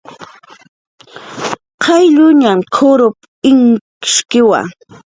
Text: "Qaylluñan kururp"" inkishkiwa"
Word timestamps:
"Qaylluñan 1.83 2.59
kururp"" 2.75 3.17
inkishkiwa" 3.49 4.59